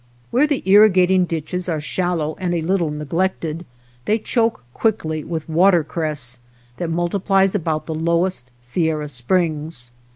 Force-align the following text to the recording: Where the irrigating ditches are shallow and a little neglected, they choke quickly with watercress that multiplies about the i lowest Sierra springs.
Where 0.31 0.47
the 0.47 0.63
irrigating 0.65 1.25
ditches 1.25 1.69
are 1.69 1.79
shallow 1.79 2.35
and 2.39 2.55
a 2.55 2.63
little 2.63 2.89
neglected, 2.89 3.67
they 4.05 4.17
choke 4.17 4.63
quickly 4.73 5.23
with 5.23 5.47
watercress 5.47 6.39
that 6.77 6.89
multiplies 6.89 7.53
about 7.53 7.85
the 7.85 7.93
i 7.93 7.97
lowest 7.97 8.49
Sierra 8.61 9.07
springs. 9.07 9.91